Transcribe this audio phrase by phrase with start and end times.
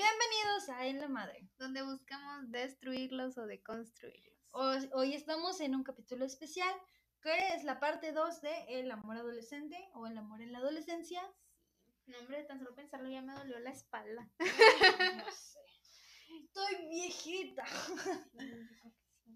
[0.00, 1.46] Bienvenidos a En la Madre.
[1.58, 4.34] donde buscamos destruirlos o deconstruirlos.
[4.52, 6.74] Hoy, hoy estamos en un capítulo especial
[7.20, 11.20] que es la parte 2 de El amor adolescente o El amor en la adolescencia.
[12.06, 14.26] No, hombre, tan solo pensarlo ya me dolió la espalda.
[15.18, 15.60] No sé.
[16.44, 17.64] Estoy viejita.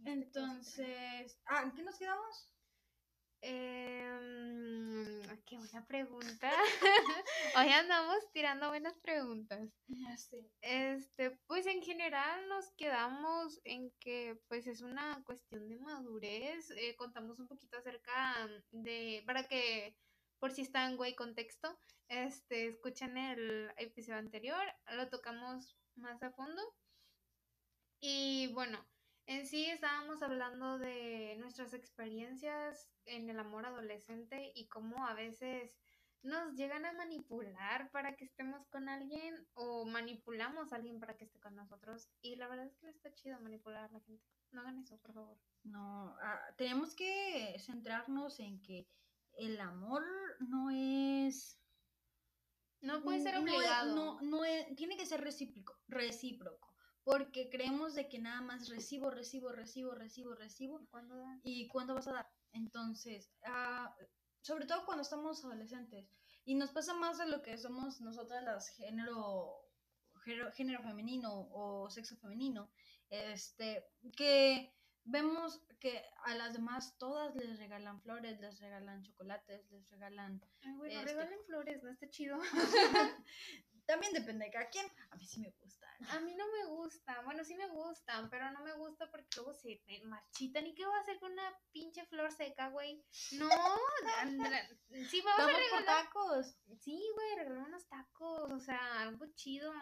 [0.06, 2.53] Entonces, ah, ¿en qué nos quedamos?
[3.46, 6.50] Em, qué buena pregunta.
[7.56, 9.68] Hoy andamos tirando buenas preguntas.
[10.62, 16.70] Este, pues en general nos quedamos en que pues es una cuestión de madurez.
[16.70, 19.94] Eh, contamos un poquito acerca de, para que
[20.38, 24.64] por si están güey contexto, este, escuchan el episodio anterior,
[24.96, 26.62] lo tocamos más a fondo.
[28.00, 28.86] Y bueno,
[29.26, 35.76] en sí estábamos hablando de nuestras experiencias en el amor adolescente y cómo a veces
[36.22, 41.24] nos llegan a manipular para que estemos con alguien o manipulamos a alguien para que
[41.24, 42.08] esté con nosotros.
[42.22, 44.24] Y la verdad es que no está chido manipular a la gente.
[44.50, 45.38] No hagan eso, por favor.
[45.64, 48.88] No, ah, tenemos que centrarnos en que
[49.36, 50.02] el amor
[50.40, 51.60] no es
[52.80, 53.94] No puede ser no es- obligado.
[53.94, 56.63] No, no es- tiene que ser recíproco, recíproco,
[57.04, 61.40] porque creemos de que nada más recibo, recibo, recibo, recibo, recibo, ¿Cuándo dan?
[61.44, 62.30] y cuándo vas a dar.
[62.52, 63.94] Entonces, ah,
[64.40, 66.08] sobre todo cuando estamos adolescentes,
[66.44, 69.54] y nos pasa más de lo que somos nosotras las género,
[70.24, 72.70] género, género femenino o sexo femenino,
[73.10, 79.90] este, que vemos que a las demás todas les regalan flores, les regalan chocolates, les
[79.90, 82.38] regalan Ay, bueno, Este- regalen flores, no está chido.
[83.86, 84.86] También depende de cada quien.
[85.10, 85.83] A mí sí me gustan.
[86.10, 89.54] A mí no me gusta, bueno, sí me gustan, pero no me gusta porque luego
[89.54, 90.66] se marchitan.
[90.66, 93.04] ¿Y qué voy a hacer con una pinche flor seca, güey?
[93.32, 93.48] No,
[94.20, 94.68] Andra-
[95.08, 96.04] sí me vas a Vamos por regalar.
[96.04, 96.56] tacos.
[96.80, 99.72] Sí, güey, regalar unos tacos, o sea, algo chido,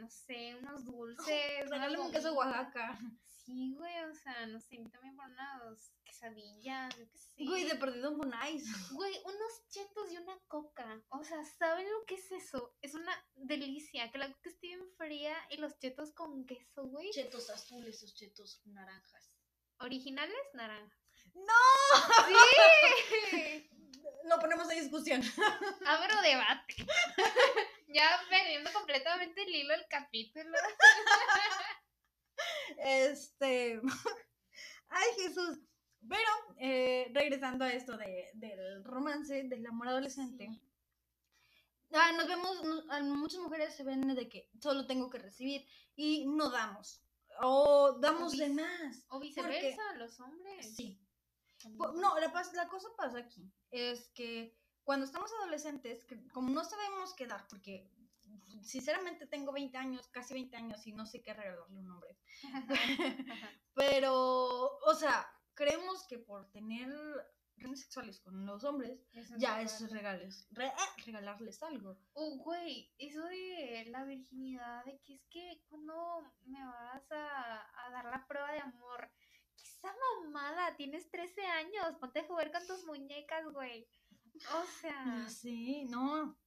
[0.00, 1.70] no sé, unos dulces.
[1.70, 2.32] Regálame un queso.
[2.34, 2.98] Oaxaca.
[3.26, 7.44] Sí, güey, o sea, no sé, también por unas quesadillas, yo qué sé.
[7.44, 8.64] Güey, de perdido un bonais.
[8.98, 11.02] Güey, unos chetos y una coca.
[11.10, 12.74] O sea, ¿saben lo que es eso?
[12.80, 14.10] Es una delicia.
[14.10, 17.10] Que la coca esté bien fría y los chetos con queso, güey.
[17.10, 19.30] Chetos azules, esos chetos naranjas.
[19.80, 20.96] Originales, naranja.
[21.34, 21.54] ¡No!
[23.30, 23.70] ¡Sí!
[24.24, 25.22] Lo ponemos en discusión.
[25.86, 26.74] Abro debate.
[27.88, 30.58] ya perdiendo completamente el hilo del capítulo.
[32.78, 33.80] Este.
[34.88, 35.58] Ay, Jesús.
[36.06, 40.46] Pero, eh, regresando a esto de, del romance, del amor adolescente.
[40.48, 40.62] Sí.
[41.92, 45.66] Ah, nos vemos, no- muchas mujeres se ven de que solo tengo que recibir
[45.96, 47.02] y no damos.
[47.40, 49.06] O damos de vice- más.
[49.10, 50.74] O viceversa, los hombres.
[50.76, 51.00] Sí.
[51.62, 51.78] también.
[51.78, 53.50] Po- No, la, la cosa pasa aquí.
[53.70, 57.90] Es que cuando estamos adolescentes, que como no sabemos qué dar, porque
[58.62, 62.18] sinceramente tengo 20 años, casi 20 años y no sé qué regalarle a un hombre.
[63.74, 65.26] Pero, o sea,
[65.58, 66.88] creemos que por tener
[67.56, 71.98] relaciones sexuales con los hombres, Eso ya es es regales, re- eh, regalarles algo.
[72.12, 77.90] Oh, güey, eso de la virginidad, de que es que cuando me vas a, a
[77.90, 79.10] dar la prueba de amor,
[79.56, 79.92] ¿qué esa
[80.22, 80.76] mamada?
[80.76, 83.88] Tienes 13 años, ponte a jugar con tus muñecas, güey.
[84.54, 85.26] O sea,
[85.88, 86.26] no.
[86.26, 86.38] no.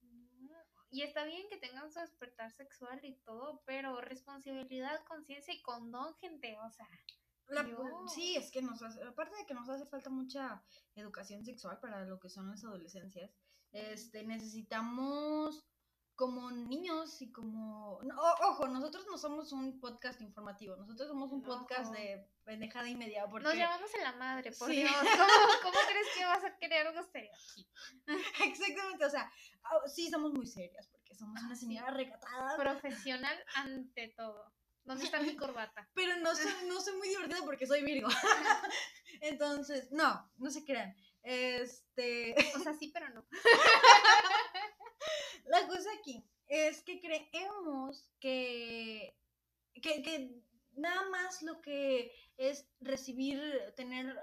[0.90, 6.14] y está bien que tengan su despertar sexual y todo, pero responsabilidad, conciencia y condón,
[6.16, 6.88] gente, o sea,
[7.52, 10.62] La- sí, es que nos hace, aparte de que nos hace falta mucha
[10.94, 13.30] educación sexual para lo que son las adolescencias,
[13.72, 15.64] este, necesitamos
[16.14, 17.98] como niños y como...
[18.04, 18.14] no,
[18.48, 23.26] ojo, nosotros no somos un podcast informativo, nosotros somos un podcast de pendejada y media,
[23.28, 23.48] porque...
[23.48, 24.76] nos llamamos en la madre, por Sí.
[24.76, 24.92] Dios.
[24.92, 27.66] ¿Cómo, ¿Cómo crees que vas a querer algo serio aquí?
[28.44, 29.30] Exactamente, o sea,
[29.64, 31.66] ah, sí somos muy serias, porque somos Ah, una sí.
[31.66, 34.52] señora recatada, Profesional ante todo.
[34.84, 35.88] ¿Dónde está mi corbata?
[35.94, 38.08] pero no soy, no soy muy divertida porque soy Virgo.
[39.20, 40.96] Entonces, no, no se crean.
[41.22, 42.34] Este...
[42.56, 43.24] O sea, sí, pero no.
[45.46, 49.16] La cosa aquí es que creemos que,
[49.74, 50.42] que, que
[50.74, 53.40] nada más lo que es recibir,
[53.76, 54.20] tener eh,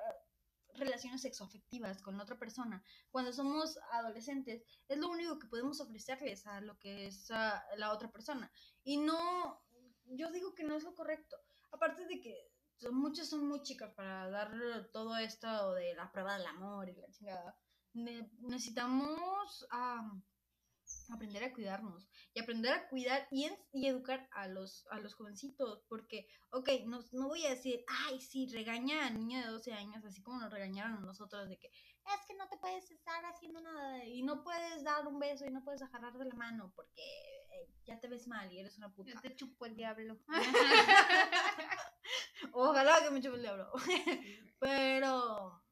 [0.75, 6.61] relaciones sexoafectivas con otra persona cuando somos adolescentes es lo único que podemos ofrecerles a
[6.61, 8.51] lo que es ah, la otra persona.
[8.83, 9.61] Y no,
[10.09, 11.37] yo digo que no es lo correcto.
[11.71, 12.35] Aparte de que
[12.77, 14.51] son- muchos son muy chicos para dar
[14.91, 17.55] todo esto de la prueba del amor y la chingada.
[17.93, 20.23] Ne- necesitamos am,
[21.09, 25.83] aprender a cuidarnos y aprender a cuidar y, y educar a los, a los jovencitos,
[25.87, 30.03] porque, ok, no, no voy a decir, ay, sí, regaña a niño de 12 años,
[30.05, 33.61] así como nos regañaron a nosotros, de que es que no te puedes estar haciendo
[33.61, 37.03] nada y no puedes dar un beso y no puedes agarrar de la mano porque
[37.51, 39.19] eh, ya te ves mal y eres una puta.
[39.21, 40.19] Te chupo el diablo.
[42.53, 43.71] Ojalá que me chupe el diablo.
[44.59, 45.63] Pero,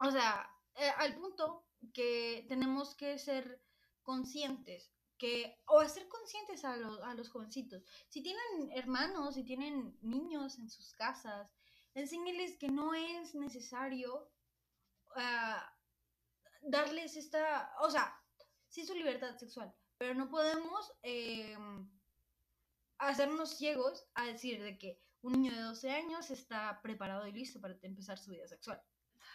[0.00, 3.62] o sea, eh, al punto que tenemos que ser
[4.02, 7.82] conscientes que o hacer conscientes a, los a los jovencitos.
[8.08, 11.50] Si tienen hermanos, si tienen niños en sus casas,
[11.94, 14.30] enséñeles que no es necesario
[15.16, 15.76] ah,
[16.62, 18.16] darles esta, o sea,
[18.68, 21.90] sí su libertad sexual, pero no podemos em,
[22.98, 27.60] hacernos ciegos a decir de que un niño de 12 años está preparado y listo
[27.60, 28.80] para empezar su vida sexual.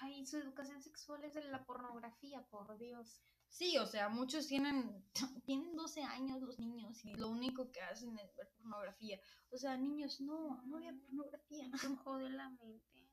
[0.02, 3.22] Ay, su educación sexual es de la pornografía, por Dios.
[3.50, 5.06] Sí, o sea, muchos tienen,
[5.46, 9.20] tienen 12 años los niños y lo único que hacen es ver pornografía.
[9.52, 11.70] O sea, niños, no, no había pornografía.
[11.96, 13.12] Me jode la mente.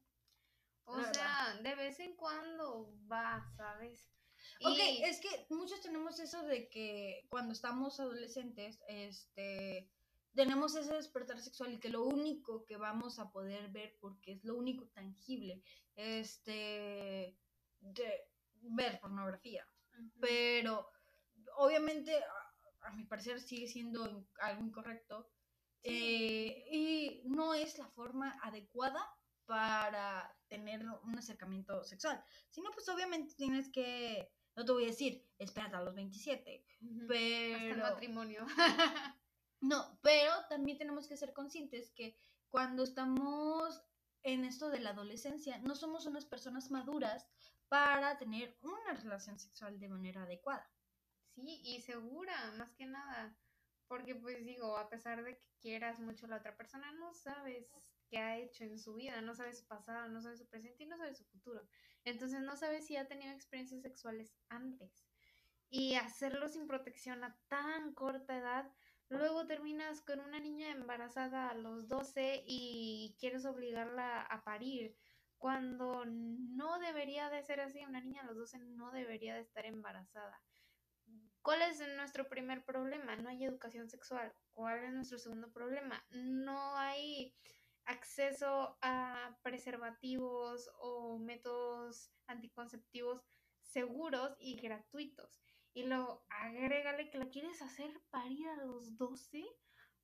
[0.85, 4.11] O La sea, de vez en cuando va, ¿sabes?
[4.64, 9.90] Ok, Y- es que muchos tenemos eso de que cuando estamos adolescentes, este,
[10.34, 14.44] tenemos ese despertar sexual y que lo único que vamos a poder ver, porque es
[14.44, 15.62] lo único tangible,
[15.96, 17.37] este,
[17.81, 18.25] de
[18.62, 19.66] ver pornografía.
[20.20, 20.90] Pero
[21.56, 25.31] obviamente, a, a mi parecer, sigue siendo in- algo incorrecto.
[25.82, 25.88] Sí.
[25.93, 29.00] eh, y no es la forma adecuada
[29.50, 32.23] para tener un acercamiento sexual.
[32.50, 36.64] Si no, pues obviamente tienes que, no te voy a decir, espérate a los 27,
[36.81, 37.02] Ujú.
[37.02, 37.82] Hasta el pero...
[37.82, 38.47] matrimonio.
[39.62, 42.19] No, pero también tenemos que ser conscientes que
[42.49, 43.82] cuando estamos
[44.23, 47.29] en esto de la adolescencia, no somos unas personas maduras
[47.69, 50.67] para tener una relación sexual de manera adecuada.
[51.35, 53.37] Sí, y segura, más que nada.
[53.87, 57.70] Porque pues digo, a pesar de que quieras mucho a la otra persona, no sabes
[58.10, 60.86] qué ha hecho en su vida, no sabes su pasado, no sabes su presente y
[60.86, 61.66] no sabes su futuro.
[62.04, 65.06] Entonces no sabes si ha tenido experiencias sexuales antes.
[65.70, 68.70] Y hacerlo sin protección a tan corta edad,
[69.08, 74.96] luego terminas con una niña embarazada a los 12 y quieres obligarla a parir.
[75.38, 79.64] Cuando no debería de ser así, una niña a los 12 no debería de estar
[79.64, 80.42] embarazada.
[81.42, 83.16] ¿Cuál es nuestro primer problema?
[83.16, 84.34] No hay educación sexual.
[84.52, 86.04] ¿Cuál es nuestro segundo problema?
[86.10, 87.34] No hay
[87.87, 93.23] acceso a preservativos o métodos anticonceptivos
[93.61, 95.43] seguros y gratuitos.
[95.73, 99.44] Y luego agrégale que la quieres hacer parir a los 12.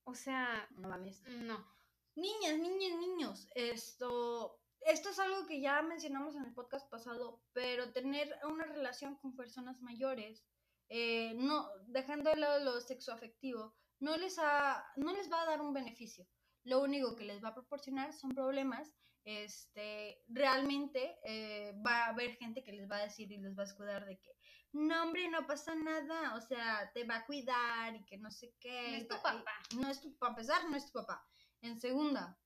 [0.04, 1.22] O sea, No mames.
[1.26, 1.74] no.
[2.14, 7.92] Niñas, niñas, niños, esto, esto es algo que ya mencionamos en el podcast pasado, pero
[7.92, 10.42] tener una relación con personas mayores,
[10.88, 15.60] eh, no, dejando de lado lo sexoafectivo, no les, ha, no les va a dar
[15.60, 16.26] un beneficio.
[16.66, 18.92] Lo único que les va a proporcionar son problemas.
[19.24, 23.62] Este, realmente eh, va a haber gente que les va a decir y les va
[23.62, 24.32] a escudar de que,
[24.72, 28.52] no, hombre, no pasa nada, o sea, te va a cuidar y que no sé
[28.58, 28.90] qué.
[28.90, 29.52] No es tu papá.
[29.76, 31.24] No es tu, para empezar, no es tu papá.
[31.60, 32.36] En segunda,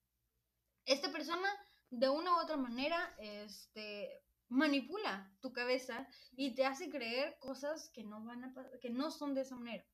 [0.85, 1.49] esta persona
[1.89, 8.05] de una u otra manera este, manipula tu cabeza y te hace creer cosas que
[8.05, 9.85] no, van a, que no son de esa manera.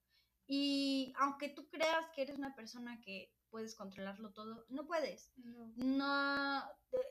[0.49, 5.33] Y aunque tú creas que eres una persona que puedes controlarlo todo, no puedes.
[5.37, 5.73] No.
[5.77, 6.63] No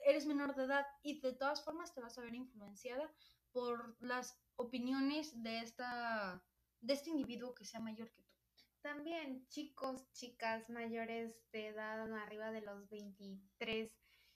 [0.05, 3.11] eres menor de edad y de todas formas te vas a ver influenciada
[3.51, 6.45] por las opiniones de esta
[6.81, 8.31] de este individuo que sea mayor que tú.
[8.83, 13.91] También chicos, chicas mayores de edad arriba de los 23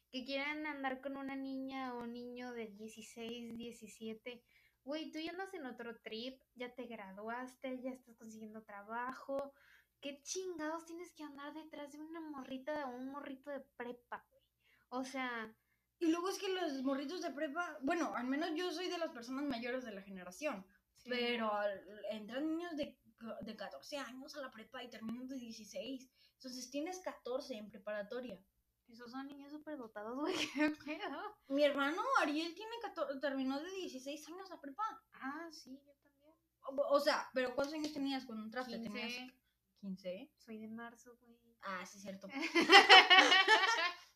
[0.10, 4.43] que quieran andar con una niña o niño de 16, 17.
[4.83, 9.53] Güey, tú ya andas en otro trip, ya te graduaste, ya estás consiguiendo trabajo.
[10.01, 14.44] ¿Qué chingados tienes que andar detrás de una morrita o un morrito de prepa, güey?
[14.89, 15.53] O sea,
[16.00, 19.12] Y luego es que los morritos de prepa, bueno, al menos yo soy de las
[19.12, 20.65] personas mayores de la generación,
[20.96, 21.10] sí.
[21.10, 22.98] pero al- entran niños de,
[23.41, 26.10] de 14 años a la prepa y terminan de 16.
[26.36, 28.41] Entonces tienes 14 en preparatoria.
[28.88, 31.22] esos son niños súper dotados, güey, qué pedo.
[31.50, 34.84] Mi hermano Ariel tiene 14, terminó de 16 años la prepa.
[35.13, 36.34] Ah, sí, yo también.
[36.62, 38.79] O, o sea, pero ¿cuántos años tenías cuando entraste?
[38.79, 38.89] 15.
[38.89, 39.34] Tenías
[39.79, 40.31] 15.
[40.38, 41.38] Soy de marzo, güey.
[41.62, 42.27] Ah, sí, cierto.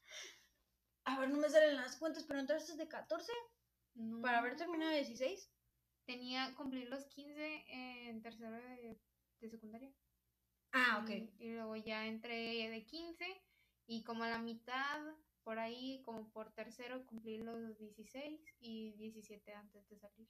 [1.06, 3.32] A ver, no me salen las cuentas, pero entraste de 14
[4.22, 5.52] para haber terminado de 16.
[6.06, 7.66] Tenía cumplir los 15
[8.10, 8.98] en tercero de,
[9.40, 9.92] de secundaria.
[10.72, 11.10] Ah, ok.
[11.10, 13.26] Y, y luego ya entré de 15
[13.88, 15.02] y como a la mitad,
[15.44, 20.28] por ahí, como por tercero, cumplí los 16 y 17 antes de salir.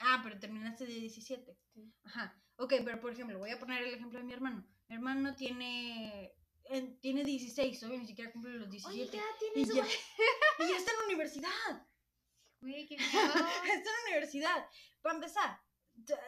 [0.00, 1.56] Ah, pero terminaste de 17.
[1.74, 1.92] Sí.
[2.04, 2.36] Ajá.
[2.56, 4.66] Ok, pero por ejemplo, voy a poner el ejemplo de mi hermano.
[4.88, 6.34] Mi hermano tiene
[6.72, 9.16] eh, tiene 16, todavía ni siquiera cumple los 17.
[9.16, 9.84] ya y, tienes ya,
[10.64, 11.86] y ya está en la universidad.
[12.60, 13.08] Güey, qué miedo.
[13.10, 14.68] está en la universidad.
[15.02, 15.60] Para empezar,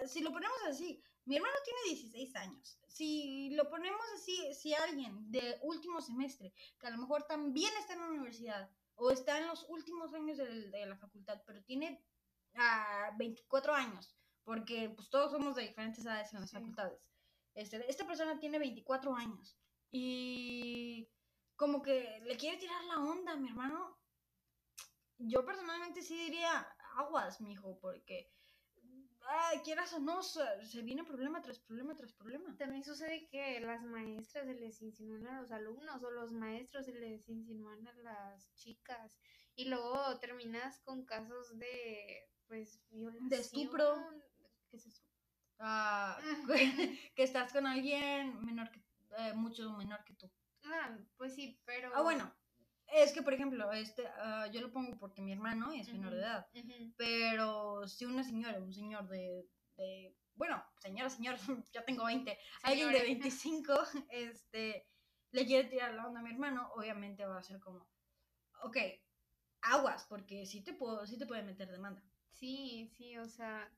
[0.06, 2.78] si lo ponemos así, Mi hermano tiene 16 años.
[2.88, 7.92] Si lo ponemos así, si alguien de último semestre, que a lo mejor también está
[7.92, 12.02] en la universidad o está en los últimos años de, de la facultad, pero tiene
[12.54, 17.00] a 24 años, porque pues todos somos de diferentes edades en las facultades.
[17.54, 19.58] Este, esta persona tiene 24 años
[19.90, 21.08] y
[21.56, 23.98] como que le quiere tirar la onda mi hermano.
[25.18, 26.66] Yo personalmente sí diría
[26.96, 28.32] aguas, mijo, porque
[29.28, 32.56] ay, quieras o no, se viene problema tras problema tras problema.
[32.56, 36.92] También sucede que las maestras se les insinúan a los alumnos o los maestros se
[36.92, 39.20] les insinúan a las chicas
[39.54, 43.30] y luego terminas con casos de pues violación.
[43.30, 43.96] De estupro.
[44.68, 45.02] ¿Qué es eso?
[45.58, 46.18] Ah,
[47.16, 48.84] que estás con alguien menor que,
[49.16, 50.30] eh, mucho menor que tú.
[50.64, 51.90] Ah, pues sí, pero...
[51.94, 52.30] Ah, bueno,
[52.88, 56.20] es que, por ejemplo, este, uh, yo lo pongo porque mi hermano es menor de
[56.20, 56.46] edad,
[56.98, 61.36] pero si una señora, un señor de, de bueno, señora, señor,
[61.72, 63.00] ya tengo 20, alguien de
[63.32, 63.72] 25,
[64.10, 64.86] este,
[65.30, 67.88] le quiere tirar la onda a mi hermano, obviamente va a ser como,
[68.62, 68.76] ok,
[69.62, 72.02] aguas, porque sí te, puedo, sí te puede meter demanda.
[72.42, 73.72] Sí, sí, o sea,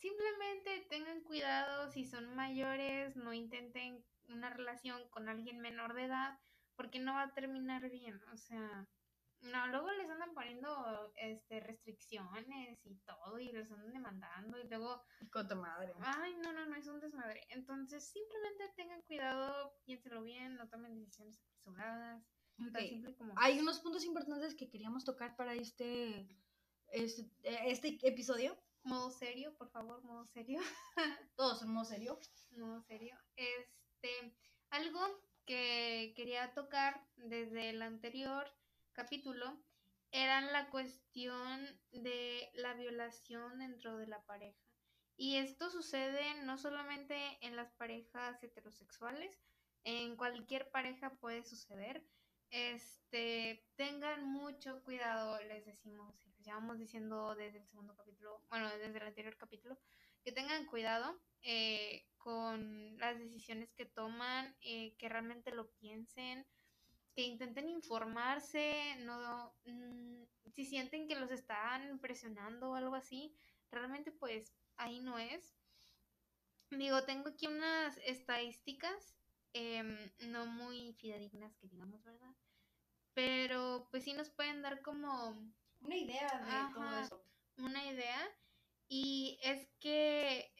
[0.00, 6.40] simplemente tengan cuidado si son mayores, no intenten una relación con alguien menor de edad,
[6.74, 8.88] porque no va a terminar bien, o sea,
[9.42, 15.00] no, luego les andan poniendo este restricciones y todo y les andan demandando y luego
[15.30, 15.92] con tu madre.
[16.00, 17.46] Ay, no, no, no es un desmadre.
[17.50, 22.26] Entonces, simplemente tengan cuidado, piénselo bien, no tomen decisiones apresuradas.
[23.18, 23.34] Como...
[23.36, 26.43] Hay unos puntos importantes que queríamos tocar para este
[26.92, 28.56] este, este episodio.
[28.82, 30.60] Modo serio, por favor, modo serio.
[31.36, 32.18] Todos en modo serio.
[32.50, 33.18] Modo serio.
[33.36, 34.36] Este,
[34.70, 35.00] algo
[35.46, 38.46] que quería tocar desde el anterior
[38.92, 39.58] capítulo
[40.10, 44.64] era la cuestión de la violación dentro de la pareja.
[45.16, 49.40] Y esto sucede no solamente en las parejas heterosexuales,
[49.84, 52.04] en cualquier pareja puede suceder.
[52.50, 59.02] Este, tengan mucho cuidado, les decimos, llevamos diciendo desde el segundo capítulo, bueno, desde el
[59.02, 59.78] anterior capítulo,
[60.22, 66.46] que tengan cuidado eh, con las decisiones que toman, eh, que realmente lo piensen,
[67.14, 73.34] que intenten informarse, no, mm, si sienten que los están presionando o algo así,
[73.70, 75.54] realmente pues ahí no es.
[76.70, 79.16] Digo, tengo aquí unas estadísticas
[79.52, 82.34] em, no muy fidedignas que digamos, ¿verdad?
[83.14, 87.24] Pero pues sí nos pueden dar como una idea de todo eso.
[87.58, 88.30] Una idea.
[88.88, 90.52] Y es que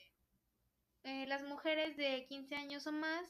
[1.03, 3.27] eh, las mujeres de 15 años o más,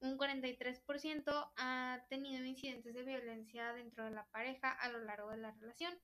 [0.00, 5.38] un 43% ha tenido incidentes de violencia dentro de la pareja a lo largo de
[5.38, 5.98] la relación.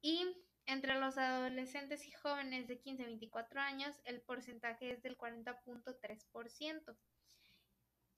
[0.00, 5.18] Y entre los adolescentes y jóvenes de 15 a 24 años, el porcentaje es del
[5.18, 6.96] 40.3%.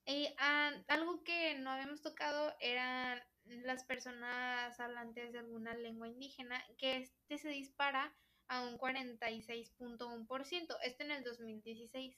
[0.07, 6.63] Y ah, algo que no habíamos tocado eran las personas hablantes de alguna lengua indígena,
[6.79, 8.15] que este se dispara
[8.49, 12.17] a un 46.1%, este en el 2016.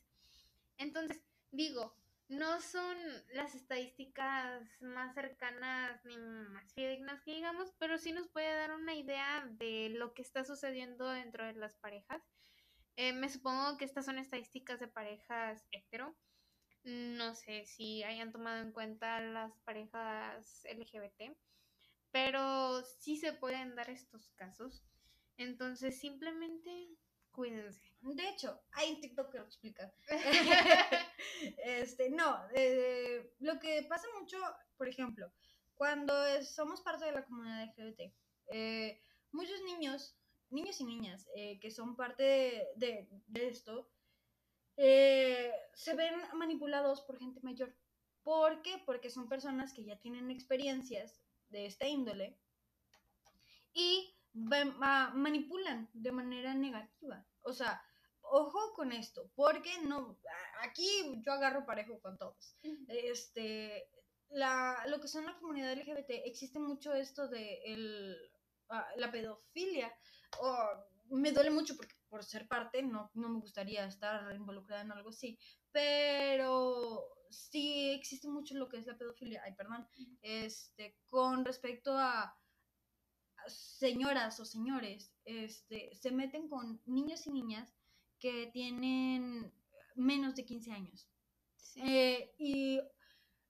[0.78, 1.94] Entonces, digo,
[2.28, 2.96] no son
[3.34, 8.94] las estadísticas más cercanas ni más fidedignas que digamos, pero sí nos puede dar una
[8.94, 12.22] idea de lo que está sucediendo dentro de las parejas.
[12.96, 16.16] Eh, me supongo que estas son estadísticas de parejas hetero.
[16.86, 21.36] No sé si hayan tomado en cuenta las parejas LGBT,
[22.10, 24.84] pero sí se pueden dar estos casos.
[25.36, 26.96] Entonces, simplemente
[27.32, 27.82] cuídense.
[28.00, 29.92] De hecho, hay un TikTok que lo explica.
[31.58, 32.40] este, no,
[33.40, 34.38] lo que pasa mucho,
[34.76, 35.30] por ejemplo,
[35.74, 38.12] cuando somos parte de la comunidad LGBT,
[38.48, 39.00] eh,
[39.32, 40.16] muchos niños,
[40.50, 43.90] niños y niñas eh, que son parte de, esto,
[44.76, 47.74] eh, se ven manipulados por gente mayor.
[48.22, 48.82] ¿Por qué?
[48.84, 52.38] Porque son personas que ya tienen experiencias de esta índole
[53.72, 57.26] y manipulan de manera negativa.
[57.42, 57.82] O sea,
[58.22, 60.18] ojo con esto, porque no,
[60.62, 62.56] aquí yo agarro parejo con todos.
[62.88, 63.88] Este,
[64.30, 68.16] la, lo que son la comunidad LGBT, existe mucho esto de el,
[68.68, 69.92] ah, la pedofilia.
[71.10, 75.10] me duele mucho porque por ser parte no, no me gustaría estar involucrada en algo
[75.10, 75.38] así,
[75.72, 79.86] pero sí existe mucho lo que es la pedofilia, ay, perdón,
[80.22, 82.36] este, con respecto a
[83.48, 87.72] señoras o señores este, se meten con niños y niñas
[88.18, 89.52] que tienen
[89.94, 91.08] menos de 15 años.
[91.76, 92.80] Eh, y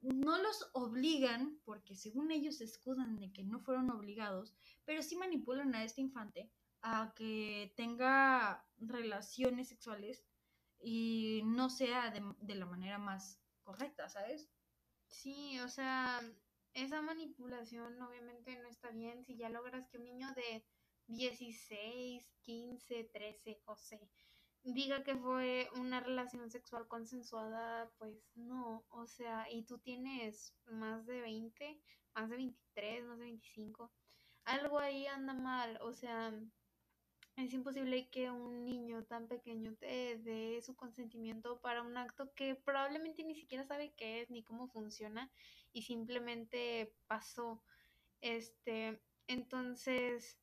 [0.01, 5.17] no los obligan, porque según ellos se escudan de que no fueron obligados, pero sí
[5.17, 6.51] manipulan a este infante
[6.89, 10.25] a que tenga relaciones sexuales
[10.81, 14.49] y no sea de, de la manera más correcta, ¿sabes?
[15.09, 16.21] Sí, o sea,
[16.75, 20.65] esa manipulación obviamente no está bien si ya logras que un niño de
[21.09, 23.99] 16, 15, 13, o sea,
[24.63, 31.05] diga que fue una relación sexual consensuada, pues no, o sea, y tú tienes más
[31.05, 31.83] de 20,
[32.15, 33.93] más de 23, más de 25,
[34.45, 36.33] algo ahí anda mal, o sea,
[37.37, 42.55] es imposible que un niño tan pequeño te dé su consentimiento para un acto que
[42.55, 45.31] probablemente ni siquiera sabe qué es ni cómo funciona
[45.73, 47.63] y simplemente pasó.
[48.23, 50.39] Este, entonces,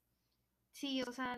[0.72, 1.38] sí, o sea,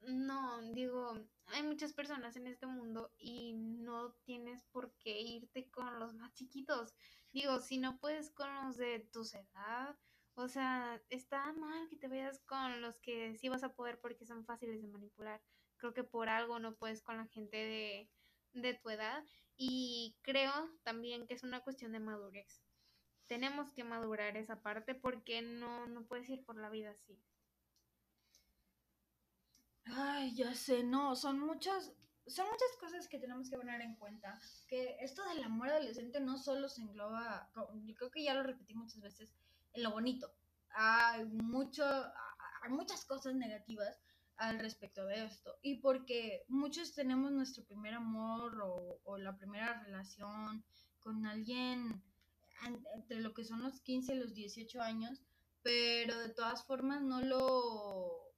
[0.00, 1.14] no, digo,
[1.48, 6.32] hay muchas personas en este mundo y no tienes por qué irte con los más
[6.32, 6.94] chiquitos.
[7.32, 9.96] Digo, si no puedes con los de tu edad,
[10.36, 14.26] o sea, está mal que te vayas con los que sí vas a poder porque
[14.26, 15.42] son fáciles de manipular.
[15.78, 18.10] Creo que por algo no puedes con la gente de,
[18.52, 19.24] de tu edad.
[19.56, 20.52] Y creo
[20.82, 22.62] también que es una cuestión de madurez.
[23.28, 27.18] Tenemos que madurar esa parte porque no, no puedes ir por la vida así.
[29.86, 31.94] Ay, ya sé, no, son muchas,
[32.26, 34.38] son muchas cosas que tenemos que poner en cuenta.
[34.68, 37.50] Que esto del amor adolescente no solo se engloba,
[37.84, 39.34] yo creo que ya lo repetí muchas veces,
[39.76, 40.32] en lo bonito.
[40.70, 41.84] Hay, mucho,
[42.62, 44.00] hay muchas cosas negativas
[44.36, 45.58] al respecto de esto.
[45.62, 50.64] Y porque muchos tenemos nuestro primer amor o, la primera relación
[51.00, 52.02] con alguien
[52.94, 55.22] entre lo que son los 15 y los 18 años,
[55.62, 58.32] pero de todas formas no lo,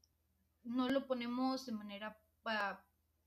[0.64, 2.18] no lo ponemos de manera,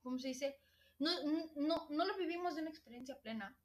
[0.01, 0.59] ¿cómo se dice?
[0.99, 1.09] No,
[1.55, 3.57] no, no lo vivimos de una experiencia plena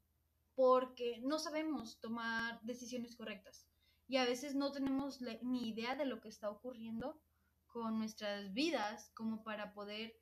[0.55, 3.67] porque no sabemos tomar decisiones correctas
[4.07, 7.21] y a veces no tenemos ni idea de lo que está ocurriendo
[7.67, 10.15] con nuestras vidas como para poder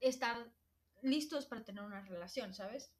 [0.00, 0.52] estar
[1.02, 2.92] listos para tener una relación, ¿sabes?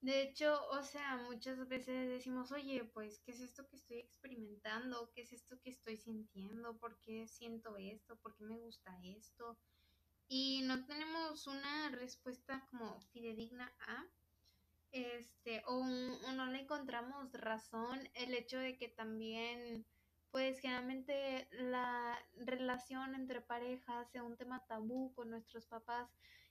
[0.00, 5.10] De hecho, o sea, muchas veces decimos, oye, pues, ¿qué es esto que estoy experimentando?
[5.12, 6.78] ¿Qué es esto que estoy sintiendo?
[6.78, 8.16] ¿Por qué siento esto?
[8.20, 9.58] ¿Por qué me gusta esto?
[10.28, 14.06] Y no tenemos una respuesta como fidedigna a,
[14.92, 19.86] este, o, no le encontramos razón el hecho de que también,
[20.30, 26.08] pues, generalmente la relación entre parejas sea un tema tabú con nuestros papás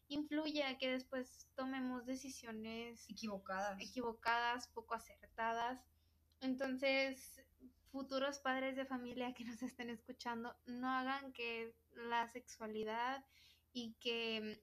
[0.09, 5.83] influye a que después tomemos decisiones equivocadas, equivocadas, poco acertadas.
[6.39, 7.41] Entonces,
[7.91, 13.25] futuros padres de familia que nos estén escuchando, no hagan que la sexualidad
[13.73, 14.61] y que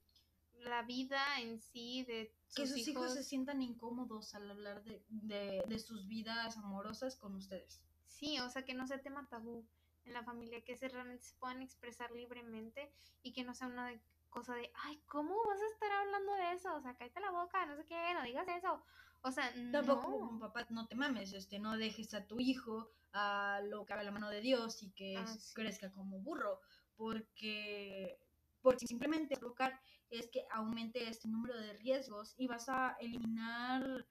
[0.65, 5.03] la vida en sí de sus que sus hijos, se sientan incómodos al hablar de,
[5.09, 7.83] de, sus vidas amorosas con ustedes.
[8.07, 9.67] Sí, o sea, que no sea tema tabú
[10.05, 13.91] en la familia, que se realmente se puedan expresar libremente y que no sea una
[14.31, 16.75] cosa de, ay, ¿cómo vas a estar hablando de eso?
[16.77, 18.83] O sea, cállate la boca, no sé qué, no digas eso.
[19.23, 20.39] O sea, Tampoco, no.
[20.39, 24.11] papá, no te mames, este, no dejes a tu hijo a lo que haga la
[24.11, 25.25] mano de Dios y que ah,
[25.55, 26.61] crezca como burro,
[26.97, 28.19] porque,
[28.61, 29.81] porque simplemente provocar
[30.19, 34.07] es que aumente este número de riesgos y vas a eliminar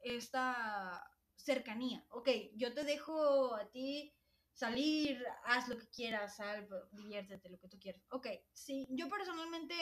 [0.00, 2.04] esta cercanía.
[2.10, 4.14] Ok, yo te dejo a ti
[4.52, 8.02] salir, haz lo que quieras, sal, diviértete, lo que tú quieras.
[8.10, 9.74] Ok, sí, yo personalmente,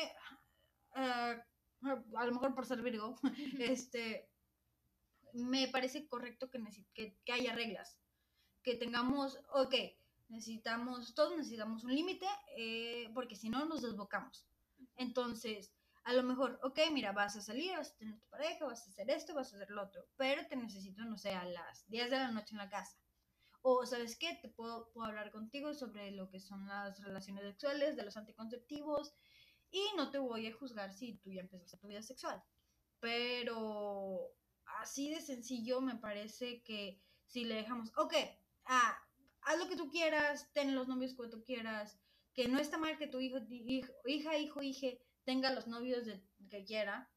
[0.96, 3.16] uh, a lo mejor por ser Virgo,
[3.58, 4.28] este,
[5.32, 6.60] me parece correcto que,
[6.92, 8.00] que, que haya reglas,
[8.62, 9.74] que tengamos, ok,
[10.28, 14.46] necesitamos, todos necesitamos un límite, eh, porque si no nos desbocamos.
[14.96, 15.72] Entonces,
[16.04, 18.90] a lo mejor, ok, mira, vas a salir, vas a tener tu pareja, vas a
[18.90, 22.11] hacer esto, vas a hacer lo otro, pero te necesito, no sé, a las 10
[22.11, 22.98] de la noche en la casa.
[23.62, 24.38] O, ¿sabes qué?
[24.42, 29.14] Te puedo, puedo hablar contigo sobre lo que son las relaciones sexuales, de los anticonceptivos,
[29.70, 32.44] y no te voy a juzgar si tú ya empezaste tu vida sexual.
[33.00, 34.37] Pero
[34.80, 38.14] así de sencillo me parece que si le dejamos, ok,
[38.66, 38.98] ah,
[39.40, 41.98] haz lo que tú quieras, ten los novios que tú quieras,
[42.34, 43.38] que no está mal que tu hijo,
[44.06, 47.10] hija, hijo, hije tenga los novios de, que quiera,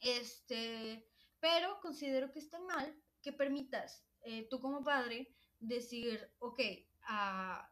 [0.00, 1.08] este,
[1.40, 6.60] pero considero que está mal que permitas eh, tú como padre decir, ok,
[7.08, 7.64] uh,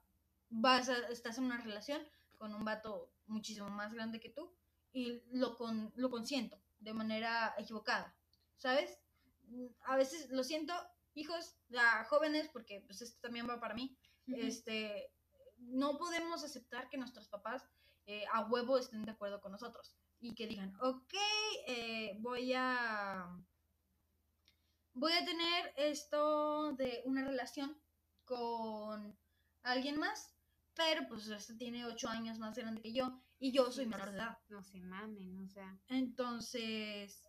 [0.49, 2.01] vas a, estás en una relación
[2.39, 4.55] con un vato muchísimo más grande que tú
[4.93, 8.17] y lo, con, lo consiento de manera equivocada,
[8.57, 8.99] ¿sabes?
[9.83, 10.75] A veces lo siento,
[11.15, 15.13] hijos, ya jóvenes, porque pues esto también va para mí, este,
[15.69, 17.69] no podemos aceptar que nuestros papás
[18.07, 21.15] eh, a huevo estén de acuerdo con nosotros y que digan, ok,
[21.67, 23.29] eh, voy a
[24.95, 27.77] voy a tener esto de una relación
[28.25, 29.19] con
[29.63, 30.35] alguien más,
[30.75, 34.19] pero pues este tiene ocho años más grande que yo Y yo soy menor de
[34.19, 34.39] edad.
[34.49, 35.79] No se mamen, o sea.
[35.89, 37.23] Entonces,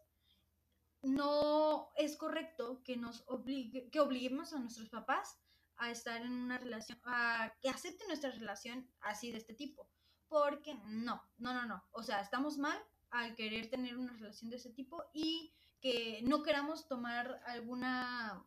[1.01, 5.37] no es correcto que nos obligue, que obliguemos a nuestros papás
[5.77, 9.89] a estar en una relación, a que acepten nuestra relación así de este tipo.
[10.27, 11.83] Porque no, no, no, no.
[11.91, 12.77] O sea, estamos mal
[13.11, 18.45] al querer tener una relación de ese tipo y que no queramos tomar alguna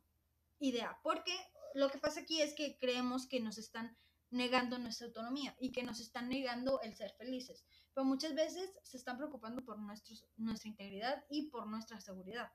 [0.58, 0.98] idea.
[1.02, 1.32] Porque
[1.74, 3.96] lo que pasa aquí es que creemos que nos están
[4.30, 7.64] negando nuestra autonomía y que nos están negando el ser felices.
[7.94, 12.50] Pero muchas veces se están preocupando por nuestros, nuestra integridad y por nuestra seguridad.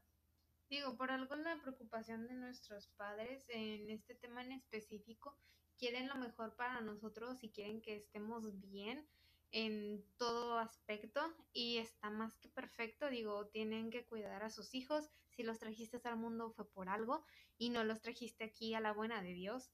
[0.74, 5.38] Digo, por alguna preocupación de nuestros padres en este tema en específico,
[5.78, 9.08] quieren lo mejor para nosotros y quieren que estemos bien
[9.52, 13.08] en todo aspecto y está más que perfecto.
[13.12, 15.12] Digo, tienen que cuidar a sus hijos.
[15.30, 17.24] Si los trajiste al mundo fue por algo
[17.60, 19.70] y no los trajiste aquí a la buena de Dios.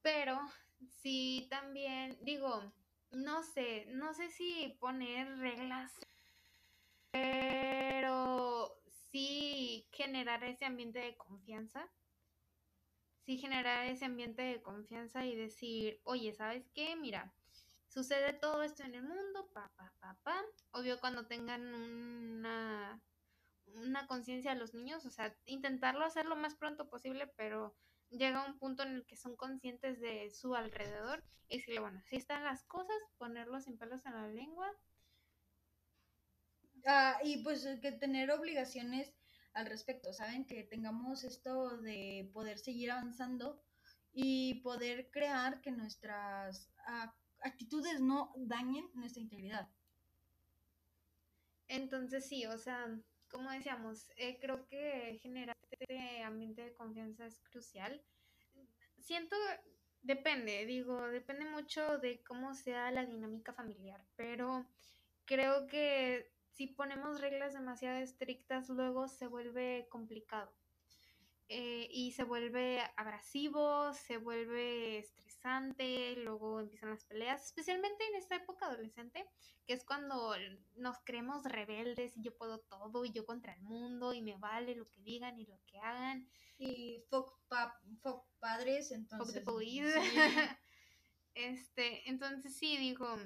[0.00, 0.38] Pero
[1.02, 2.72] sí también, digo,
[3.10, 5.90] no sé, no sé si poner reglas,
[7.10, 8.59] pero
[9.10, 11.88] sí generar ese ambiente de confianza.
[13.24, 16.96] Sí generar ese ambiente de confianza y decir, oye, ¿sabes qué?
[16.96, 17.32] Mira,
[17.88, 20.42] sucede todo esto en el mundo, pa, pa, pa, pa.
[20.72, 23.00] Obvio cuando tengan una,
[23.66, 27.76] una conciencia los niños, o sea, intentarlo hacer lo más pronto posible, pero
[28.10, 32.16] llega un punto en el que son conscientes de su alrededor y decirle, bueno, si
[32.16, 34.70] están las cosas, ponerlos sin pelos en la lengua.
[36.86, 39.14] Ah, y pues que tener obligaciones
[39.52, 40.46] al respecto, ¿saben?
[40.46, 43.62] Que tengamos esto de poder seguir avanzando
[44.12, 46.72] y poder crear que nuestras
[47.42, 49.68] actitudes no dañen nuestra integridad.
[51.68, 52.86] Entonces sí, o sea,
[53.30, 58.02] como decíamos, eh, creo que generar este ambiente de confianza es crucial.
[58.98, 59.36] Siento,
[60.02, 64.66] depende, digo, depende mucho de cómo sea la dinámica familiar, pero
[65.24, 70.52] creo que si ponemos reglas demasiado estrictas, luego se vuelve complicado.
[71.52, 78.36] Eh, y se vuelve abrasivo, se vuelve estresante, luego empiezan las peleas, especialmente en esta
[78.36, 79.28] época adolescente,
[79.66, 80.36] que es cuando
[80.76, 84.76] nos creemos rebeldes y yo puedo todo y yo contra el mundo y me vale
[84.76, 86.28] lo que digan y lo que hagan.
[86.56, 87.36] Y fuck,
[88.38, 89.42] padres, entonces...
[89.42, 89.60] Fuck
[91.34, 93.18] este, entonces sí, digo,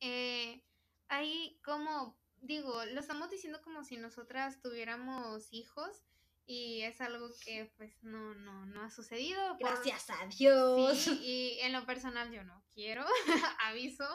[0.00, 0.65] eh,
[1.08, 6.02] hay como, digo, lo estamos diciendo como si nosotras tuviéramos hijos
[6.46, 9.56] y es algo que pues no, no, no ha sucedido.
[9.58, 10.98] Gracias a Dios.
[10.98, 13.04] Sí, y en lo personal yo no quiero,
[13.64, 14.06] aviso,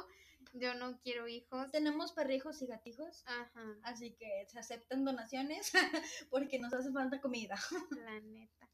[0.54, 1.72] yo no quiero hijos.
[1.72, 3.78] Tenemos perrijos y gatijos, Ajá.
[3.84, 5.72] así que se aceptan donaciones
[6.30, 7.56] porque nos hace falta comida.
[7.92, 8.70] La neta.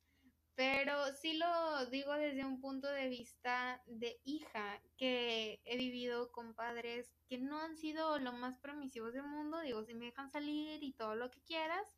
[0.57, 6.55] Pero sí lo digo desde un punto de vista de hija, que he vivido con
[6.55, 9.59] padres que no han sido lo más permisivos del mundo.
[9.59, 11.95] Digo, si me dejan salir y todo lo que quieras,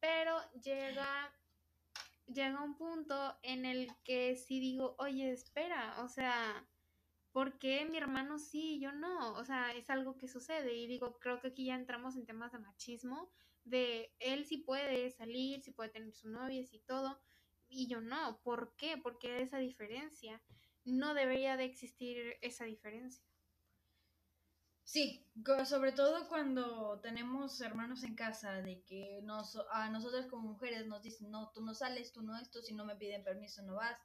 [0.00, 1.34] pero llega,
[2.26, 6.68] llega un punto en el que sí digo, oye, espera, o sea,
[7.32, 9.32] ¿por qué mi hermano sí y yo no?
[9.32, 12.52] O sea, es algo que sucede y digo, creo que aquí ya entramos en temas
[12.52, 13.32] de machismo,
[13.64, 17.18] de él sí puede salir, sí puede tener su novia y todo,
[17.68, 18.40] y yo no.
[18.42, 18.96] ¿Por qué?
[18.96, 20.42] Porque esa diferencia.
[20.84, 23.22] No debería de existir esa diferencia.
[24.84, 25.22] Sí,
[25.66, 31.02] sobre todo cuando tenemos hermanos en casa, de que nos, a nosotras como mujeres nos
[31.02, 33.98] dicen, no, tú no sales, tú no esto, si no me piden permiso no vas.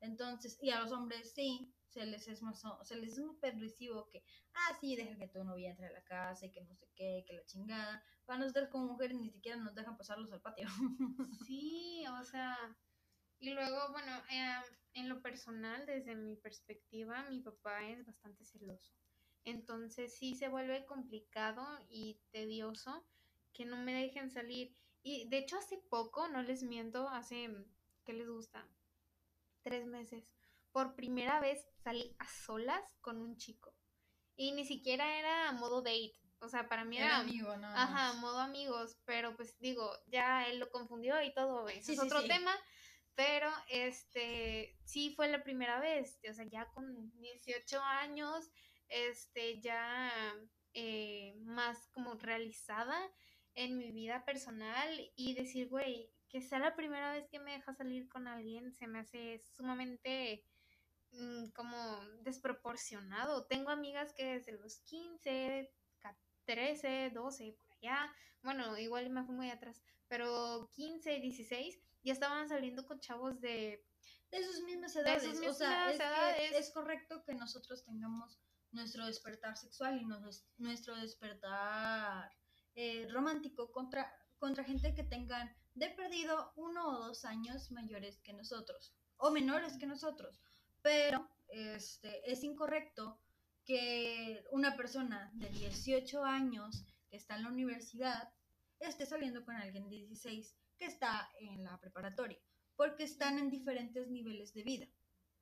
[0.00, 4.08] Entonces, y a los hombres sí, se les es más, se les es muy permisivo
[4.08, 6.88] que, ah, sí, deja que tu novia entre a la casa y que no sé
[6.94, 8.02] qué, que la chingada.
[8.24, 10.68] Para nosotras como mujeres ni siquiera nos dejan pasarlos al patio.
[11.46, 12.56] Sí, o sea,
[13.40, 14.62] y luego, bueno, eh,
[14.94, 18.92] en lo personal, desde mi perspectiva, mi papá es bastante celoso.
[19.44, 23.06] Entonces sí se vuelve complicado y tedioso
[23.52, 24.76] que no me dejen salir.
[25.02, 27.48] Y de hecho hace poco, no les miento, hace,
[28.04, 28.68] ¿qué les gusta?
[29.62, 30.34] Tres meses.
[30.72, 33.74] Por primera vez salí a solas con un chico.
[34.36, 36.20] Y ni siquiera era modo date.
[36.40, 37.18] O sea, para mí era...
[37.18, 37.68] amigo, ¿no?
[37.68, 38.98] Ajá, modo amigos.
[39.04, 41.68] Pero pues digo, ya él lo confundió y todo.
[41.68, 42.54] Eso es otro tema.
[43.20, 46.18] Pero este, sí fue la primera vez.
[46.26, 48.50] O sea, ya con 18 años
[48.88, 50.10] este, ya
[50.72, 52.98] eh, más como realizada
[53.52, 57.74] en mi vida personal y decir, güey, que sea la primera vez que me deja
[57.74, 60.46] salir con alguien se me hace sumamente
[61.12, 63.44] mm, como desproporcionado.
[63.44, 65.70] Tengo amigas que desde los 15,
[66.46, 68.10] 13, 12, por allá,
[68.42, 73.84] bueno, igual me fui muy atrás, pero 15, 16, ya estaban saliendo con chavos de...
[74.30, 75.24] De sus mismas edades.
[75.48, 75.90] o sea,
[76.58, 78.38] es correcto que nosotros tengamos
[78.70, 82.30] nuestro despertar sexual y nos- nuestro despertar
[82.76, 88.32] eh, romántico contra, contra gente que tengan de perdido uno o dos años mayores que
[88.32, 90.40] nosotros o menores que nosotros.
[90.82, 93.18] Pero este, es incorrecto
[93.64, 98.32] que una persona de 18 años que está en la universidad
[98.78, 102.40] esté saliendo con alguien de 16 que está en la preparatoria,
[102.74, 104.88] porque están en diferentes niveles de vida.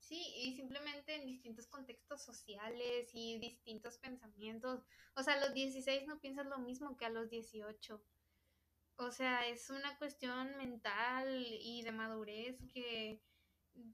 [0.00, 4.82] Sí, y simplemente en distintos contextos sociales y distintos pensamientos.
[5.14, 8.02] O sea, a los 16 no piensas lo mismo que a los 18.
[8.96, 13.22] O sea, es una cuestión mental y de madurez que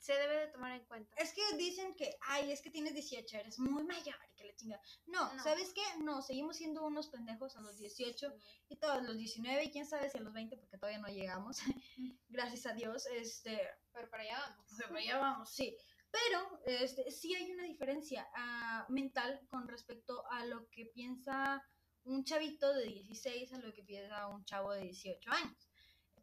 [0.00, 1.14] se debe de tomar en cuenta.
[1.16, 4.54] Es que dicen que, ay, es que tienes 18, eres muy mayor y que la
[4.56, 4.80] chinga.
[5.06, 5.42] No, No.
[5.42, 5.82] ¿sabes qué?
[6.02, 8.32] No, seguimos siendo unos pendejos a los 18
[8.68, 11.58] y todos los 19 y quién sabe si a los 20 porque todavía no llegamos.
[12.28, 13.60] Gracias a Dios, este,
[13.92, 14.66] Pero para allá vamos.
[14.78, 15.76] Pero ya vamos, sí.
[16.10, 21.60] Pero este, sí hay una diferencia ah, mental con respecto a lo que piensa
[22.04, 25.63] un chavito de 16 a lo que piensa un chavo de 18 años.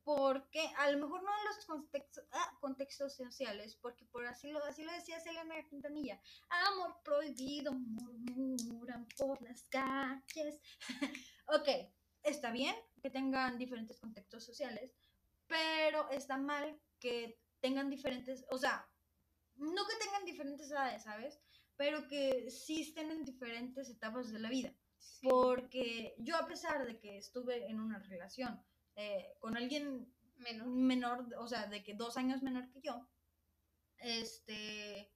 [0.04, 4.64] Porque a lo mejor no en los contextos, ah, contextos sociales, porque por así lo,
[4.66, 10.60] así lo decía Selena Quintanilla, amor prohibido, murmuran por las calles.
[11.48, 11.70] ok,
[12.24, 14.96] está bien que tengan diferentes contextos sociales,
[15.48, 18.90] pero está mal que tengan diferentes, o sea,
[19.56, 21.40] no que tengan diferentes edades, ¿sabes?
[21.76, 24.74] Pero que sí estén en diferentes etapas de la vida.
[24.98, 25.28] Sí.
[25.28, 28.64] Porque yo a pesar de que estuve en una relación
[29.04, 30.68] eh, con alguien Menos.
[30.68, 33.08] menor, o sea, de que dos años menor que yo,
[33.98, 35.12] este,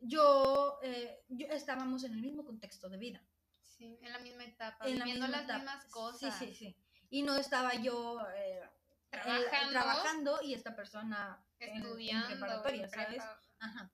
[0.00, 3.22] yo, eh, yo estábamos en el mismo contexto de vida.
[3.64, 5.58] Sí, en la misma etapa, en la viviendo misma las etapa.
[5.62, 6.38] mismas cosas.
[6.38, 6.76] Sí, sí, sí.
[7.10, 8.60] Y no estaba yo eh,
[9.10, 9.70] Trabajando.
[9.70, 12.28] trabajando y esta persona en- en Estudiando.
[12.28, 13.22] preparatoria, en ¿sabes?
[13.60, 13.90] Ajá.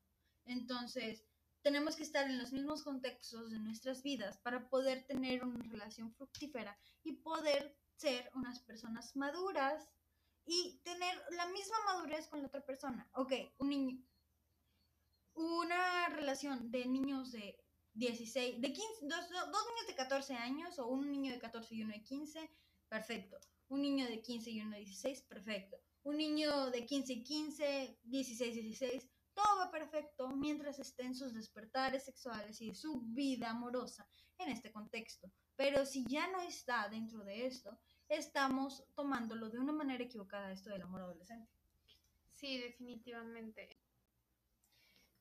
[0.47, 1.25] Entonces,
[1.63, 6.13] tenemos que estar en los mismos contextos de nuestras vidas para poder tener una relación
[6.13, 9.89] fructífera y poder ser unas personas maduras
[10.47, 13.09] y tener la misma madurez con la otra persona.
[13.15, 14.03] Ok, un niño.
[15.35, 17.59] Una relación de niños de
[17.95, 21.83] 16, de 15, dos, dos niños de 14 años o un niño de 14 y
[21.83, 22.51] uno de 15,
[22.89, 23.39] perfecto.
[23.69, 25.77] Un niño de 15 y uno de 16, perfecto.
[26.03, 31.15] Un niño de 15 y 15, 16 y 16, todo va perfecto mientras esté en
[31.15, 35.31] sus despertares sexuales y su vida amorosa en este contexto.
[35.57, 40.71] Pero si ya no está dentro de esto, estamos tomándolo de una manera equivocada esto
[40.71, 41.51] del amor adolescente.
[42.33, 43.79] Sí, definitivamente.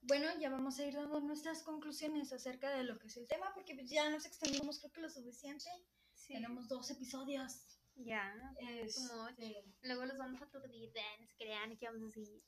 [0.01, 3.53] Bueno, ya vamos a ir dando nuestras conclusiones acerca de lo que es el tema,
[3.53, 5.69] porque ya nos extendimos creo que lo suficiente.
[6.13, 6.33] Sí.
[6.33, 7.73] Tenemos dos episodios.
[7.95, 8.33] Ya.
[8.57, 12.43] Este, Luego los vamos a aturdir, no se crean que vamos a seguir.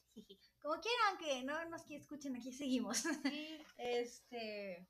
[0.62, 2.98] como quieran que no nos escuchen, aquí seguimos.
[2.98, 3.58] Sí.
[3.78, 4.88] Este,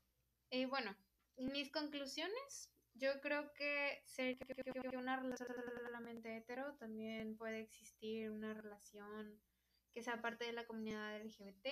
[0.50, 0.96] Eh, bueno,
[1.36, 5.48] mis conclusiones, yo creo que ser que una relación
[5.84, 9.40] solamente hetero también puede existir una relación
[9.92, 11.66] que sea parte de la comunidad LGBT.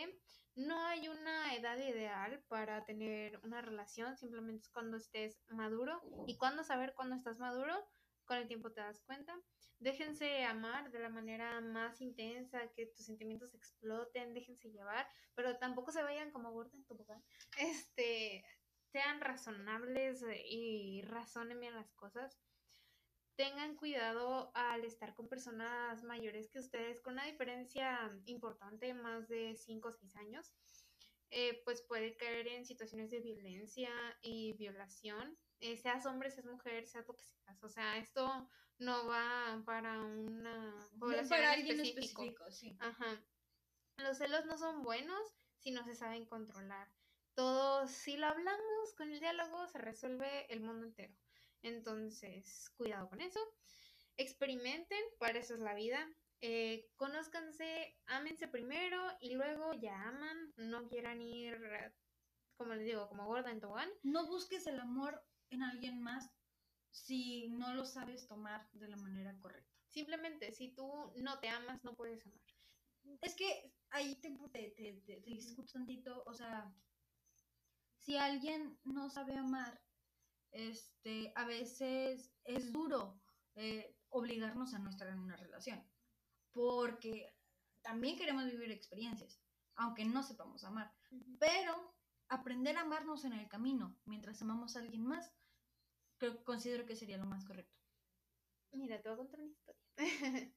[0.57, 6.37] No hay una edad ideal para tener una relación, simplemente es cuando estés maduro y
[6.37, 7.75] cuando saber cuándo estás maduro,
[8.25, 9.39] con el tiempo te das cuenta.
[9.79, 15.93] Déjense amar de la manera más intensa, que tus sentimientos exploten, déjense llevar, pero tampoco
[15.93, 17.23] se vayan como gorda en tobogán.
[17.59, 18.45] Este,
[18.93, 22.41] sean razonables y razonen bien las cosas.
[23.37, 29.57] Tengan cuidado al estar con personas mayores que ustedes, con una diferencia importante, más de
[29.57, 30.55] 5 o 6 años,
[31.37, 33.91] eh, pues puede caer en situaciones de violencia
[34.23, 35.37] y violación.
[35.59, 37.65] Eh, seas hombre, seas mujer, seas lo que seas.
[37.65, 42.23] O sea, esto no va para una población para en alguien específico.
[42.23, 42.77] específico, sí.
[42.79, 43.21] Ajá.
[43.97, 46.89] Los celos no son buenos si no se saben controlar.
[47.35, 51.17] Todo, si lo hablamos con el diálogo, se resuelve el mundo entero.
[51.63, 53.41] Entonces, cuidado con eso.
[54.17, 56.09] Experimenten, para eso es la vida.
[56.41, 60.53] Eh, conózcanse, ámense primero y luego ya aman.
[60.57, 61.95] No quieran ir, eh,
[62.57, 63.91] como les digo, como gorda en tobogán.
[64.03, 66.31] No busques el amor en alguien más
[66.91, 69.75] si no lo sabes tomar de la manera correcta.
[69.89, 72.41] Simplemente, si tú no te amas, no puedes amar.
[73.23, 76.75] Es que ahí te, te, te, te- te discuto tantito, o sea,
[77.97, 79.83] si alguien no sabe amar,
[80.51, 83.23] este, a veces es duro
[83.55, 85.94] eh, obligarnos a no estar en una relación,
[86.55, 87.37] porque
[87.83, 89.39] también queremos vivir experiencias,
[89.75, 90.91] aunque no sepamos amar,
[91.39, 91.95] pero
[92.29, 95.31] aprender a amarnos en el camino, mientras amamos a alguien más,
[96.17, 97.77] creo, considero que sería lo más correcto.
[98.73, 99.83] Mira, te voy a contar una historia.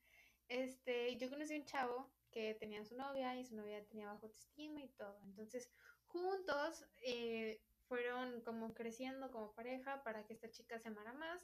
[0.48, 4.28] este, yo conocí a un chavo que tenía su novia y su novia tenía bajo
[4.28, 5.20] autoestima y todo.
[5.24, 5.70] Entonces,
[6.06, 11.42] juntos eh, fueron como creciendo como pareja para que esta chica se amara más,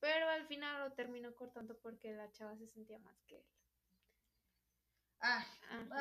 [0.00, 3.46] pero al final lo terminó cortando porque la chava se sentía más que él.
[5.22, 5.46] Ah,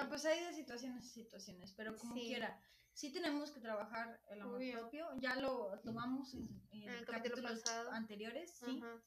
[0.08, 2.28] pues hay de situaciones a situaciones, pero como Sí.
[2.28, 2.62] quiera,
[2.94, 4.80] sí tenemos que trabajar el amor Obvio.
[4.80, 5.10] propio.
[5.18, 7.92] Ya lo tomamos en, en En el capítulo capítulos pasado.
[7.92, 8.80] anteriores, sí.
[8.82, 9.04] Ajá.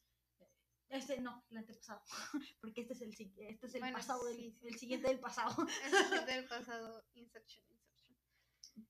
[0.88, 2.02] Este no, el antepasado,
[2.60, 4.66] porque este es el este es el Bueno, pasado del, sí, sí.
[4.68, 5.56] el siguiente del pasado.
[5.84, 8.16] El siguiente del pasado, Inception, Inception.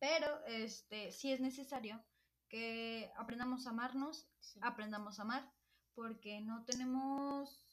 [0.01, 2.05] Pero este sí es necesario
[2.49, 4.29] que aprendamos a amarnos,
[4.63, 5.49] aprendamos a amar,
[5.95, 7.65] porque no tenemos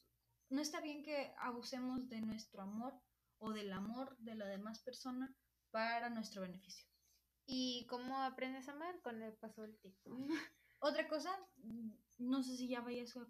[0.48, 2.92] no está bien que abusemos de nuestro amor
[3.40, 5.36] o del amor de la demás persona
[5.70, 6.86] para nuestro beneficio.
[7.46, 9.00] ¿Y cómo aprendes a amar?
[9.02, 10.00] Con el paso del tiempo.
[10.80, 11.36] Otra cosa,
[12.18, 13.26] no sé si ya vayas a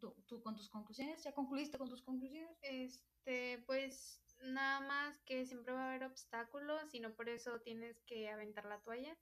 [0.00, 2.58] tú- con tus conclusiones, ¿ya concluiste con tus conclusiones?
[2.62, 8.02] Este, pues nada más que siempre va a haber obstáculos y no por eso tienes
[8.06, 9.18] que aventar la toalla.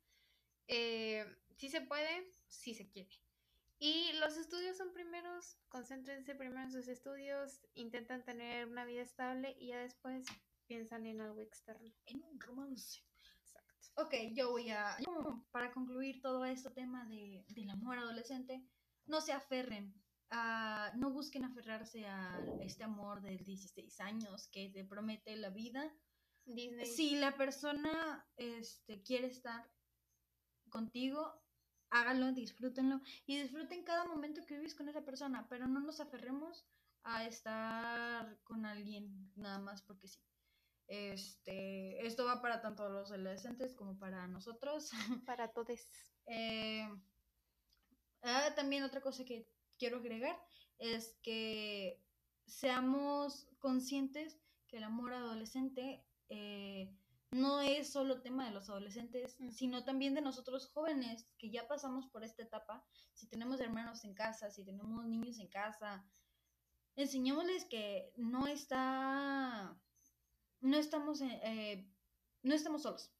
[0.68, 1.24] Eh,
[1.56, 3.10] si se puede, si se quiere.
[3.84, 9.56] Y los estudios son primeros, concéntrense primero en sus estudios, intentan tener una vida estable
[9.58, 10.24] y ya después
[10.66, 11.92] piensan en algo externo.
[12.06, 13.00] En un romance.
[13.40, 14.02] Exacto.
[14.02, 14.96] Ok, yo voy a.
[15.00, 18.64] yo, para concluir todo este tema de, del amor adolescente,
[19.06, 19.92] no se aferren.
[20.30, 25.92] a- no busquen aferrarse a este amor de 16 años que te promete la vida.
[26.46, 26.86] Disney.
[26.86, 29.68] Si la persona este, quiere estar
[30.70, 31.41] contigo,
[31.92, 36.66] háganlo, disfrútenlo y disfruten cada momento que vives con esa persona, pero no nos aferremos
[37.04, 40.18] a estar con alguien nada más porque sí.
[40.88, 44.90] Este, esto va para tanto los adolescentes como para nosotros.
[45.26, 45.88] Para todos.
[46.26, 46.86] Eh,
[48.22, 50.38] ah, también otra cosa que quiero agregar
[50.78, 52.02] es que
[52.46, 56.94] seamos conscientes que el amor adolescente eh,
[57.32, 59.50] no es solo tema de los adolescentes, Ujú.
[59.52, 62.86] sino también de nosotros jóvenes que ya pasamos por esta etapa.
[63.14, 66.04] Si tenemos hermanos en casa, si tenemos niños en casa,
[66.94, 69.80] enseñémosles que no está,
[70.60, 71.90] no estamos, en- eh,
[72.42, 73.10] no estamos solos,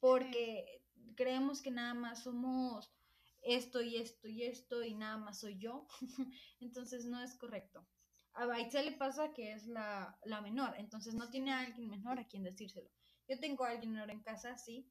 [0.00, 0.82] porque
[1.16, 2.94] creemos que nada más somos
[3.42, 5.86] esto y esto y esto y nada más soy yo,
[6.60, 7.86] entonces no es correcto.
[8.32, 12.18] A Baitza le pasa que es la, la menor, entonces no tiene a alguien menor
[12.18, 12.90] a quien decírselo.
[13.30, 14.90] Yo tengo a alguien menor en casa, sí.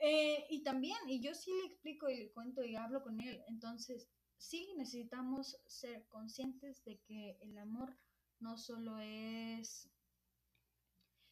[0.00, 3.42] Eh, y también, y yo sí le explico y le cuento y hablo con él,
[3.48, 7.98] entonces sí necesitamos ser conscientes de que el amor
[8.38, 9.90] no solo es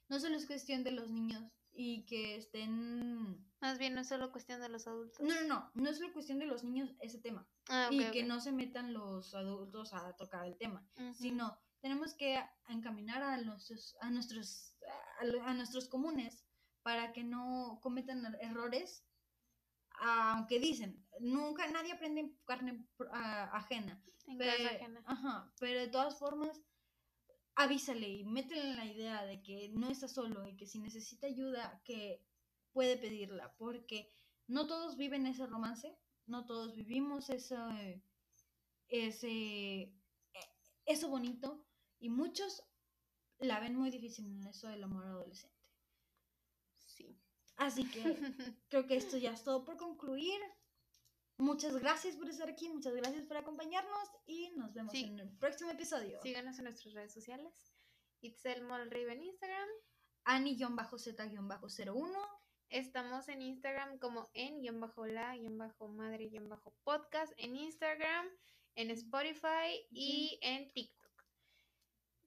[0.09, 4.33] no solo es cuestión de los niños y que estén Más bien no es solo
[4.33, 5.21] cuestión de los adultos.
[5.21, 8.13] no no no no es solo cuestión de los niños ese tema Ah, y ok,
[8.13, 13.37] que no se metan los adultos a tocar el tema sino tenemos que encaminar a
[13.43, 14.75] nuestros a nuestros
[15.21, 16.45] a, nuestros comunes
[16.83, 19.05] para que no cometan er- errores
[20.01, 25.03] aunque dicen nunca nadie aprende en carne pro- a- ajena En Pe- casa ajena.
[25.07, 26.63] Ajá, pero de todas formas,
[27.57, 31.27] avísale y métele en la idea de que no está solo y que si necesita
[31.27, 32.25] ayuda, que
[32.73, 34.11] puede pedirla, porque
[34.49, 35.95] no todos viven ese romance,
[36.27, 38.03] no todos vivimos ese,
[38.89, 39.93] ese,
[40.87, 41.65] eso bonito,
[42.01, 42.63] y muchos
[43.39, 45.55] la ven muy difícil en eso del amor adolescente.
[46.79, 47.19] Sí.
[47.57, 48.03] Así que
[48.69, 50.41] creo que esto ya es todo por concluir.
[51.39, 55.03] Muchas gracias por estar aquí, muchas gracias por acompañarnos y nos vemos Sí.
[55.05, 56.21] en el próximo episodio.
[56.23, 57.73] Síganos en nuestras redes sociales.
[58.21, 59.69] Itzel Molrive en Instagram.
[60.25, 62.13] Ani-Z-01.
[62.71, 68.27] Estamos en Instagram como en-la-madre-podcast en Instagram,
[68.77, 71.04] en Spotify y en TikTok.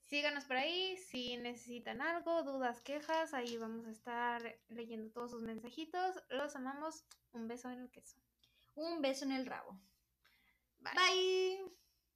[0.07, 5.41] Síganos por ahí si necesitan algo, dudas, quejas, ahí vamos a estar leyendo todos sus
[5.41, 6.23] mensajitos.
[6.29, 7.05] Los amamos.
[7.33, 8.17] Un beso en el queso.
[8.75, 9.77] Un beso en el rabo.
[10.79, 10.93] Bye.
[10.95, 11.76] Bye.